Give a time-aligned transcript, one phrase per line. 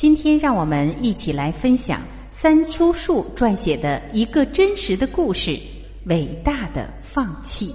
[0.00, 2.00] 今天让我们一起来分享
[2.30, 5.50] 三秋树撰写的一个真实的故事
[6.06, 7.68] 《伟大的放弃》。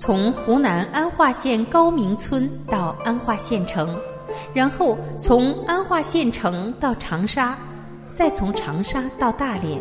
[0.00, 3.94] 从湖南安化县高明村到安化县城，
[4.54, 7.54] 然后从安化县城到长沙，
[8.10, 9.78] 再从长沙到大连，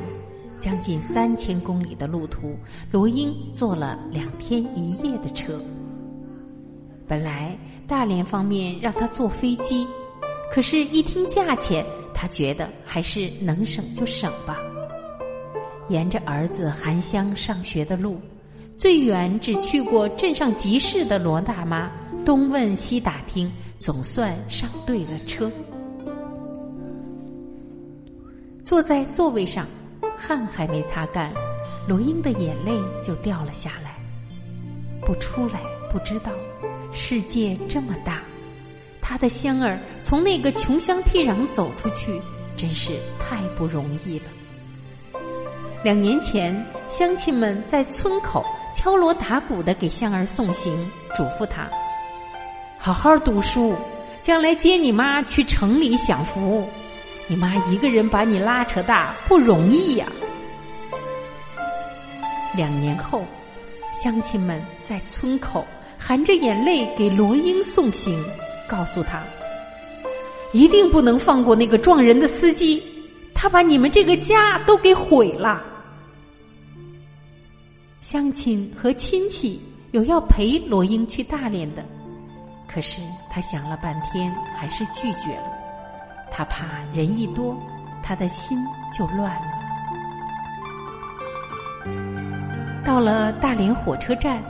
[0.59, 2.53] 将近三千公里的路途，
[2.92, 5.58] 罗英坐了两天一夜的车。
[7.08, 9.88] 本来大连方面让他坐飞机，
[10.52, 14.58] 可是，一听价钱，他觉得还是能省就省吧。
[15.88, 18.20] 沿着儿子韩香上学的路。
[18.80, 21.91] 最远只去过镇上集市的罗大妈，
[22.25, 25.52] 东问西打听，总算上对了车。
[28.63, 29.67] 坐在座位上，
[30.17, 31.30] 汗还没擦干，
[31.89, 32.71] 罗英的眼泪
[33.03, 33.97] 就掉了下来。
[35.05, 35.59] 不出来
[35.91, 36.31] 不知道，
[36.93, 38.21] 世界这么大，
[39.02, 42.21] 他的香儿从那个穷乡僻壤走出去，
[42.55, 44.25] 真是太不容易了。
[45.83, 48.41] 两年前，乡亲们在村口。
[48.73, 50.73] 敲锣打鼓的给香儿送行，
[51.16, 51.67] 嘱咐他：
[52.78, 53.76] 好好读书，
[54.22, 56.67] 将来接你妈去城里享福。
[57.27, 60.05] 你妈一个人把你拉扯大，不容易呀。
[62.55, 63.23] 两年后，
[64.02, 65.66] 乡亲们在村口
[65.98, 68.23] 含着眼泪给罗英送行，
[68.67, 69.22] 告诉他：
[70.52, 72.83] 一定不能放过那个撞人的司机，
[73.33, 75.66] 他把你们这个家都给毁了。
[78.11, 79.61] 乡亲和亲戚
[79.92, 81.86] 有要陪罗英去大连的，
[82.67, 82.99] 可是
[83.30, 85.53] 他想了半天，还是拒绝了。
[86.31, 87.55] 他怕人一多，
[88.02, 88.58] 他的心
[88.92, 89.42] 就乱了。
[92.83, 94.42] 到了大连火车站，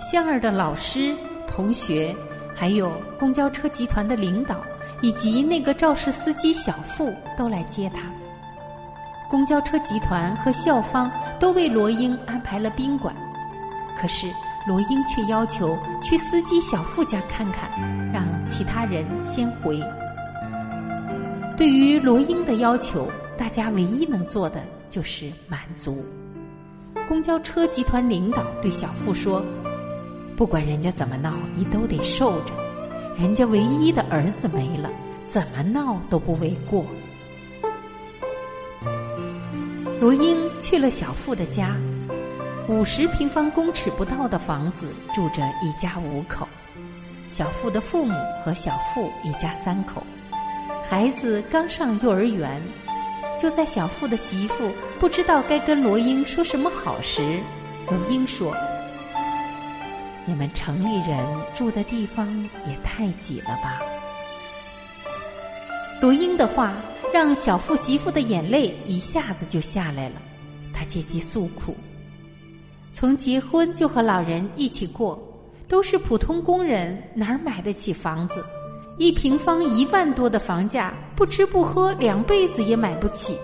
[0.00, 1.14] 香儿的老师、
[1.46, 2.16] 同学，
[2.54, 4.64] 还有公交车集团的领导，
[5.02, 8.10] 以及那个肇事司机小付都来接他。
[9.28, 11.10] 公交车集团和校方
[11.40, 13.14] 都为罗英安排了宾馆，
[13.98, 14.26] 可是
[14.68, 17.68] 罗英却要求去司机小付家看看，
[18.12, 19.80] 让其他人先回。
[21.56, 26.04] 对于罗英的要求，大家唯一能做的就是满足。
[27.08, 29.44] 公交车集团领导对小付说
[30.36, 32.52] ：“不管人家怎么闹，你都得受着。
[33.18, 34.90] 人家唯一的儿子没了，
[35.26, 36.84] 怎么闹都不为过。”
[39.98, 41.74] 罗英去了小付的家，
[42.68, 46.46] 五十平方公尺不到的房子，住着一家五口。
[47.30, 48.14] 小付的父母
[48.44, 50.02] 和小付一家三口，
[50.86, 52.60] 孩子刚上幼儿园。
[53.38, 57.38] 就在小付的媳妇不知道该跟罗英说什么好时，
[57.88, 58.54] 罗英说
[60.26, 61.18] ：“你们城里人
[61.54, 62.28] 住的地方
[62.66, 63.80] 也太挤了吧。”
[66.02, 66.74] 罗英的话。
[67.12, 70.16] 让小富媳妇的眼泪一下子就下来了，
[70.72, 71.74] 她借机诉苦：
[72.92, 75.18] 从结婚就和老人一起过，
[75.66, 78.44] 都是普通工人，哪儿买得起房子？
[78.98, 83.36] 一平方一万多的房价，不吃不喝两辈子也买不起。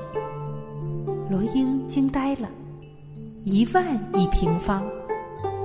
[1.30, 2.48] 罗英惊呆了，
[3.44, 3.84] 一万
[4.14, 4.82] 一平方，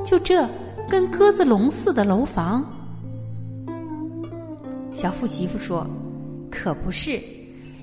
[0.04, 0.48] 就这
[0.90, 2.66] 跟鸽子笼似的楼房？
[4.92, 5.86] 小富媳妇说
[6.50, 7.22] ：“可不是。”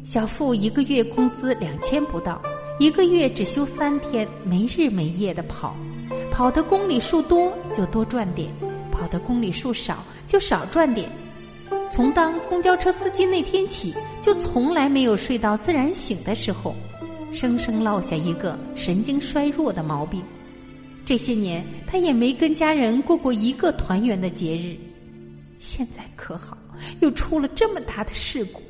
[0.05, 2.41] 小付一个月工资两千不到，
[2.79, 5.75] 一个月只休三天，没日没夜的跑，
[6.31, 8.53] 跑的公里数多就多赚点，
[8.93, 11.09] 跑的公里数少就少赚点。
[11.91, 16.75] 从当公交车司机那天起，就从来没有睡到自然醒的时候，
[17.33, 20.23] 生生落下一个神经衰弱的毛病。
[21.07, 24.77] 这些年他也没跟家人过过一个团圆的节日，
[25.59, 26.59] 现在可好，
[27.01, 28.61] 又出了这么大的事故。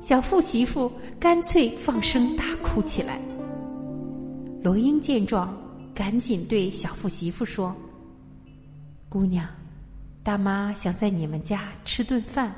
[0.00, 3.20] 小富媳妇干脆放声大哭起来。
[4.62, 5.54] 罗英见状，
[5.94, 7.74] 赶紧对小妇媳妇说
[9.08, 9.46] ：“姑娘，
[10.22, 12.54] 大妈想在你们家吃顿饭。”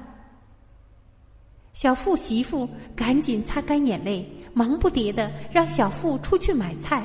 [1.75, 4.25] 小妇媳妇赶紧擦干眼泪，
[4.55, 7.05] 忙不迭的让小富出去买菜。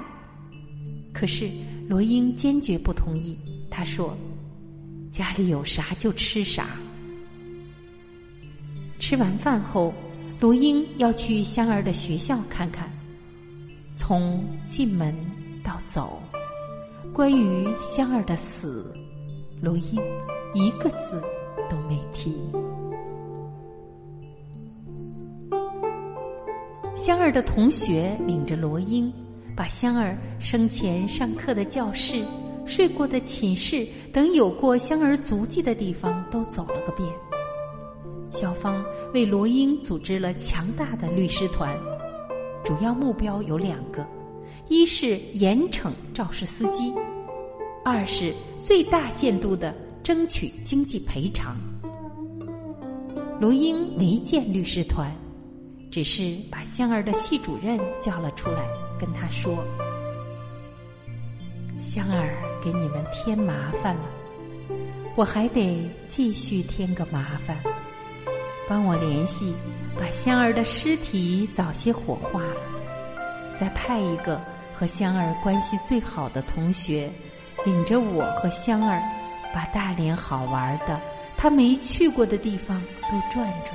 [1.14, 1.50] 可是
[1.88, 3.38] 罗英坚决不同意，
[3.72, 4.16] 她说
[5.10, 6.68] ：“家里有啥就吃啥。”
[9.00, 9.94] 吃完饭后，
[10.40, 12.88] 罗英要去香儿的学校看看。
[13.96, 15.16] 从进门
[15.64, 16.22] 到走，
[17.12, 18.94] 关于香儿的死，
[19.60, 20.00] 罗英
[20.54, 21.20] 一个字
[21.68, 22.38] 都没提。
[26.96, 29.12] 香儿的同学领着罗英，
[29.56, 32.24] 把香儿生前上课的教室、
[32.64, 37.10] 睡过的寝室等有过香儿足迹的地方都走了个遍。
[38.38, 38.86] 校方
[39.16, 41.76] 为罗英组织了强大的律师团，
[42.64, 44.06] 主要目标有两个：
[44.68, 46.94] 一是严惩肇事司机；
[47.84, 49.74] 二是最大限度的
[50.04, 51.58] 争取经济赔偿。
[53.42, 55.12] 罗英没见律师团。
[55.90, 58.68] 只是把香儿的系主任叫了出来，
[59.00, 59.56] 跟他说
[61.82, 64.02] ：“香儿给你们添麻烦了，
[65.16, 67.58] 我还得继续添个麻烦，
[68.68, 69.56] 帮我联系，
[69.98, 72.58] 把香儿的尸体早些火化了，
[73.60, 74.42] 再派一个
[74.74, 77.10] 和香儿关系最好的同学，
[77.66, 79.02] 领着我和香儿，
[79.54, 81.00] 把大连好玩的、
[81.38, 83.74] 他没去过的地方都转转。”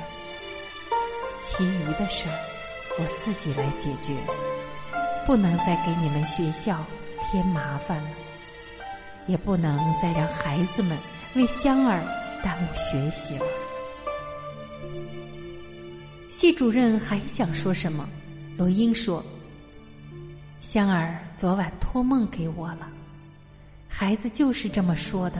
[1.41, 2.37] 其余的事儿，
[2.99, 4.13] 我自己来解决，
[5.25, 6.77] 不能再给你们学校
[7.25, 8.09] 添麻烦了，
[9.25, 10.97] 也不能再让孩子们
[11.35, 11.99] 为香儿
[12.43, 13.45] 耽误学习了。
[16.43, 18.05] 系主任还想说什么？
[18.57, 19.23] 罗英说
[20.59, 22.89] ：“香儿昨晚托梦给我了，
[23.87, 25.37] 孩子就是这么说的，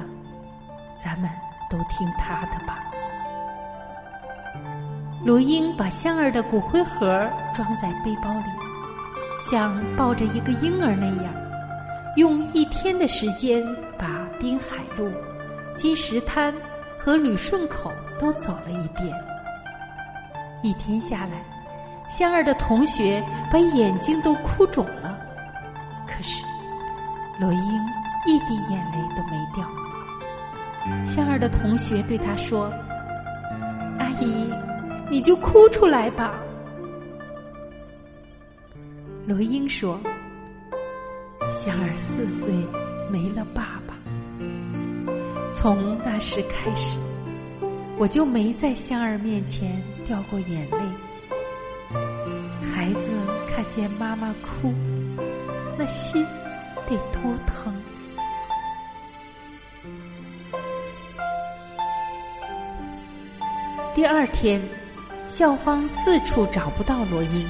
[0.98, 1.30] 咱们
[1.70, 2.80] 都听他的吧。”
[5.26, 8.46] 罗英把香儿的骨灰盒装在背包里，
[9.42, 11.34] 像抱着一个婴儿那样，
[12.16, 13.62] 用一天的时间
[14.00, 15.12] 把滨海路、
[15.76, 16.56] 金石滩
[16.98, 19.14] 和旅顺口都走了一遍。
[20.64, 21.44] 一天下来，
[22.10, 25.16] 香儿的同学把眼睛都哭肿了，
[26.08, 26.44] 可是
[27.40, 27.82] 罗英
[28.26, 29.64] 一滴眼泪都没掉。
[31.06, 32.74] 香儿的同学对他说
[34.00, 34.52] ：“阿姨。”
[35.12, 36.34] 你就哭出来吧，
[39.28, 40.00] 罗英说
[41.54, 42.52] ：“香儿四岁
[43.12, 43.94] 没了爸爸，
[45.52, 46.98] 从那时开始，
[48.04, 50.78] 我就没在香儿面前掉过眼泪。
[52.62, 53.12] 孩子
[53.48, 54.74] 看见妈妈哭，
[55.78, 56.26] 那心
[56.86, 57.74] 得多疼。”
[63.96, 64.62] 第二天。
[65.26, 67.48] 校方四处找不到罗英，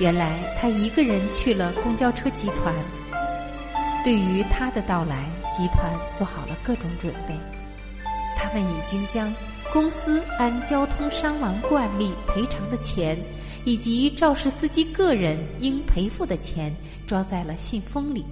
[0.00, 2.74] 原来他一个人去了公交车集团。
[4.02, 5.24] 对于他的到来，
[5.56, 7.38] 集团做好了各种准备。
[8.54, 9.34] 他们已经将
[9.72, 13.18] 公司按交通伤亡惯例赔偿的钱，
[13.64, 16.72] 以及肇事司机个人应赔付的钱，
[17.04, 18.24] 装在了信封里。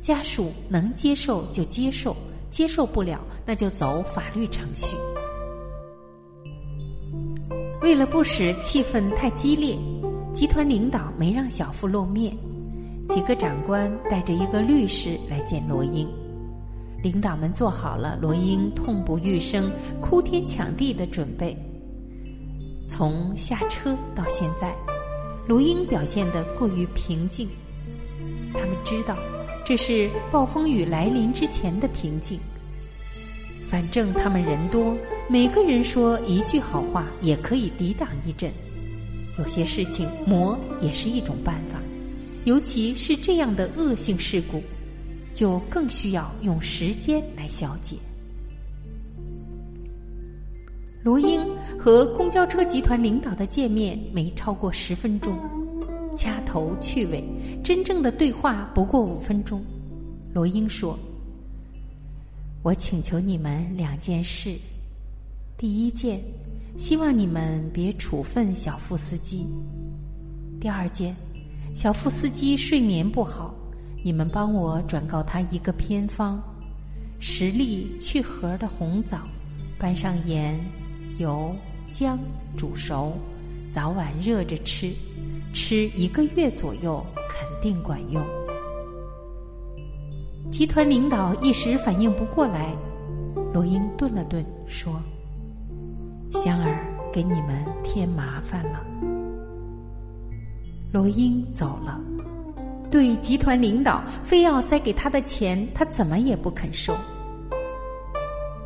[0.00, 2.16] 家属能接受就接受，
[2.50, 4.96] 接受不了那就走法律程序。
[7.80, 9.78] 为了不使气氛太激烈，
[10.34, 12.36] 集团领导没让小付露面。
[13.10, 16.08] 几个长官带着一个律师来见罗英，
[17.06, 19.70] 领导们做好了罗英痛不欲生、
[20.00, 21.56] 哭天抢地的准备。
[22.88, 24.74] 从下车到现在，
[25.46, 27.48] 罗英表现得过于平静。
[28.52, 29.16] 他们知道，
[29.64, 32.40] 这是暴风雨来临之前的平静。
[33.68, 34.92] 反正他们人多。
[35.28, 38.50] 每个人说一句好话也可以抵挡一阵，
[39.38, 41.80] 有些事情磨也是一种办法，
[42.46, 44.60] 尤其是这样的恶性事故，
[45.36, 47.96] 就更需要用时间来消解。
[51.04, 51.40] 罗英
[51.78, 55.38] 和公交车集团领导的见面没超过十分钟，
[56.16, 57.22] 掐头去尾，
[57.62, 59.62] 真正的对话不过五分钟。
[60.32, 60.98] 罗英说
[62.64, 64.56] ：“我请求你们两件事。”
[65.58, 66.18] 第一件，
[66.78, 69.46] 希望你们别处分小付司机。
[70.58, 71.14] 第二件，
[71.74, 73.54] 小付司机睡眠不好，
[74.06, 76.40] 你们帮我转告他一个偏方：
[77.18, 79.18] 十粒去核的红枣，
[79.80, 80.56] 拌上盐、
[81.18, 81.52] 油、
[81.90, 82.16] 姜
[82.56, 83.14] 煮熟，
[83.68, 84.94] 早晚热着吃，
[85.52, 88.22] 吃一个月左右，肯定管用。
[90.52, 92.72] 集团领导一时反应不过来，
[93.52, 95.02] 罗英顿了顿，说
[96.44, 98.86] ：“香儿给你们添麻烦了。”
[100.94, 102.00] 罗英走了，
[102.90, 106.94] 对集团领导非要塞给他的钱，他怎么也不肯收。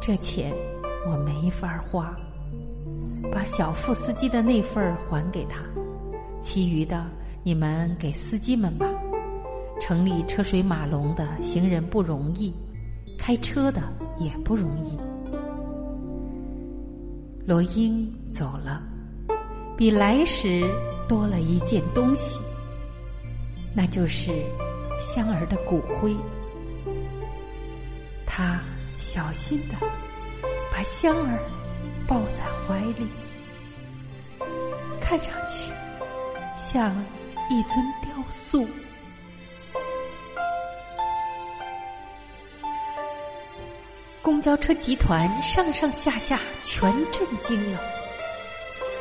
[0.00, 0.52] 这钱
[1.10, 2.14] 我没法花，
[3.32, 5.60] 把小副司机的那份儿还给他，
[6.40, 7.04] 其余的
[7.42, 8.86] 你们给司机们吧。
[9.80, 12.54] 城里车水马龙的，行人不容易，
[13.18, 13.82] 开车的
[14.18, 14.98] 也不容易。
[17.46, 18.82] 罗英走了，
[19.76, 20.62] 比来时
[21.08, 22.38] 多了一件东西，
[23.74, 24.30] 那就是
[24.98, 26.16] 香儿的骨灰。
[28.26, 28.60] 他
[28.98, 29.74] 小心的
[30.72, 31.38] 把香儿
[32.06, 33.06] 抱在怀里，
[35.00, 35.70] 看上去
[36.56, 36.94] 像
[37.48, 38.66] 一尊雕塑。
[44.22, 47.80] 公交车集团上上下下全震惊了。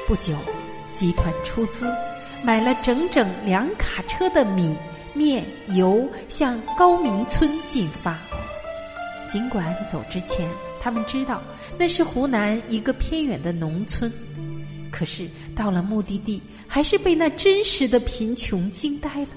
[0.07, 0.35] 不久，
[0.95, 1.93] 集团出资
[2.43, 4.75] 买了整整两卡车的米、
[5.13, 8.17] 面、油，向高明村进发。
[9.27, 10.49] 尽管走之前，
[10.81, 11.41] 他们知道
[11.77, 14.11] 那是湖南一个偏远的农村，
[14.91, 19.29] 可是到了目的地，还是被那真实的贫穷惊呆了。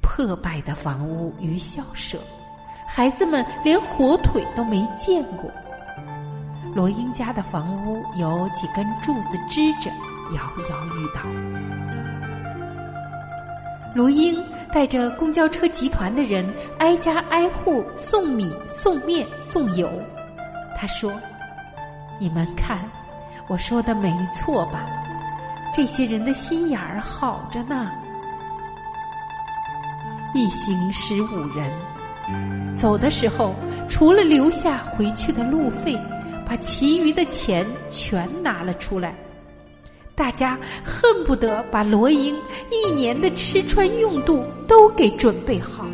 [0.00, 2.18] 破败的房屋与校舍。
[2.86, 5.50] 孩子们连火腿都没见过。
[6.74, 9.90] 罗英家的房屋有几根柱子支着，
[10.34, 11.20] 摇摇欲倒。
[13.94, 16.46] 罗英带着公交车集团的人
[16.78, 19.90] 挨家挨户送米、送面、送油。
[20.74, 21.12] 他说
[22.18, 22.88] ：“你们看，
[23.48, 24.86] 我说的没错吧？
[25.74, 27.90] 这些人的心眼儿好着呢。”
[30.34, 31.70] 一行十五人。
[32.74, 33.54] 走的时候，
[33.88, 36.00] 除了留下回去的路费，
[36.46, 39.14] 把其余的钱全拿了出来。
[40.14, 42.36] 大家恨不得把罗英
[42.70, 45.86] 一年的吃穿用度都给准备好。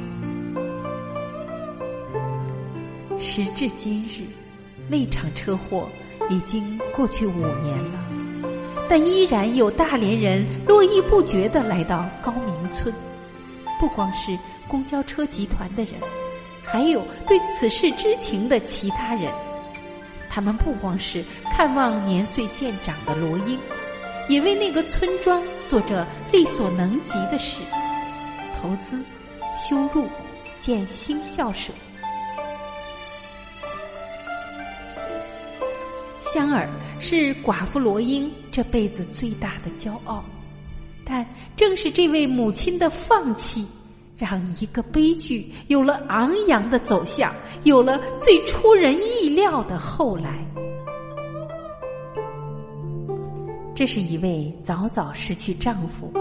[3.19, 4.25] 时至今日，
[4.89, 5.89] 那场车祸
[6.29, 8.05] 已经过去五年了，
[8.89, 12.95] 但依然有大连人络绎不绝的来到高明村，
[13.81, 14.37] 不光是
[14.69, 15.95] 公交车集团的人。
[16.63, 19.33] 还有对此事知情的其他人，
[20.29, 23.59] 他们不光是看望年岁渐长的罗英，
[24.29, 27.57] 也为那个村庄做着力所能及的事：
[28.61, 29.03] 投资、
[29.55, 30.07] 修路、
[30.59, 31.73] 建新校舍。
[36.21, 36.69] 香儿
[37.01, 40.23] 是寡妇罗英这辈子最大的骄傲，
[41.05, 43.67] 但正是这位母亲的放弃。
[44.19, 47.33] 让一个悲剧有了昂扬的走向，
[47.63, 50.45] 有了最出人意料的后来。
[53.79, 56.13] 这是一位早早失去丈夫，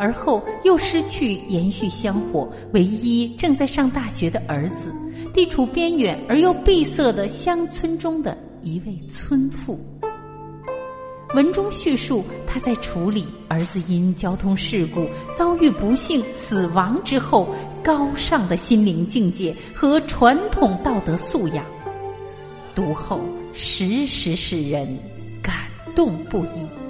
[0.00, 4.92] 而后又失去延续香火、唯一正在上大学的儿子，
[5.32, 9.78] 地处边远而又闭塞的乡村中的一位村妇。
[11.36, 17.46] 文中叙述，他在处理儿子因交通事故遭遇不幸死亡之后，
[17.80, 21.64] 高尚的心灵境界和传统道德素养，
[22.74, 23.20] 读后
[23.52, 24.98] 时时使人
[25.40, 25.54] 感
[25.94, 26.83] 动不已。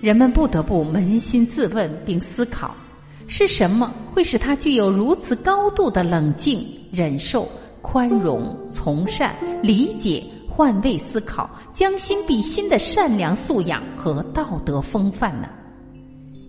[0.00, 2.74] 人们不得不扪心自问并思考：
[3.26, 7.46] 是什么会使他具有如此高度的冷静、忍受、
[7.82, 10.24] 宽容、从善、理解？
[10.48, 15.48] 换位思考、将心比心的善良素养和道德风范呢？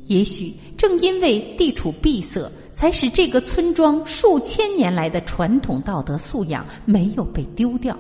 [0.08, 7.98] 也许正因为地处闭塞，才使这个村庄数千年来的传统道德素养没有被丢掉，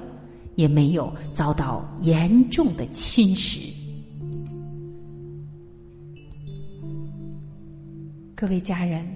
[0.55, 3.59] 也没有遭到严重的侵蚀。
[8.41, 9.07] 各位家人，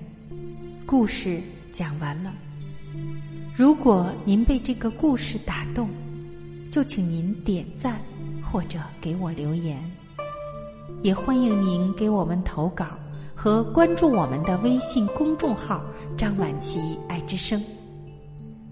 [0.86, 1.42] 故事
[1.72, 2.32] 讲完了。
[3.56, 5.90] 如果您被这个故事打动，
[6.72, 8.00] 就请您点赞
[8.44, 9.82] 或者给我留言，
[11.02, 12.86] 也欢迎您给我们投稿
[13.34, 15.84] 和关注我们的微信公众号
[16.16, 16.80] “张晚琪
[17.10, 17.60] 爱之声”。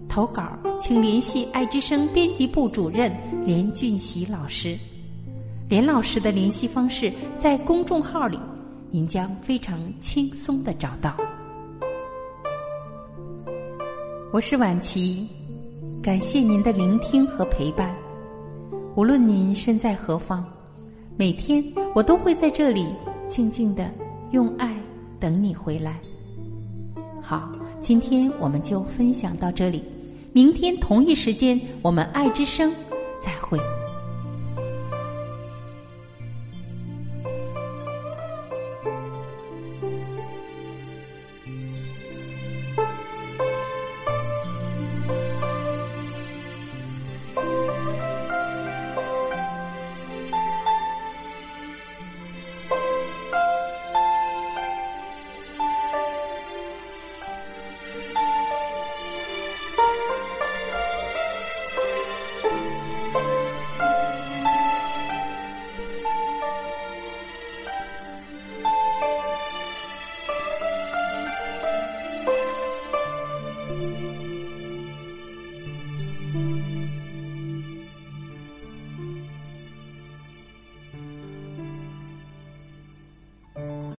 [0.08, 3.12] 投稿请联系爱之声编辑部主任
[3.44, 4.78] 连俊喜老师，
[5.68, 8.38] 连老师的联系方式在公众号里，
[8.96, 11.18] 您将非常轻松的找到。
[14.32, 15.28] 我是晚琪。
[16.04, 17.92] 感谢您的聆听和陪伴，
[18.96, 20.46] 无论您身在何方，
[21.18, 21.64] 每天
[21.96, 22.94] 我都会在这里
[23.28, 23.92] 静静的
[24.30, 24.80] 用爱
[25.20, 26.00] 等你回来。
[27.20, 29.84] 好，今天我们就分享到这里，
[30.34, 32.72] 明天同一时间我们爱之声
[33.20, 33.58] 再会。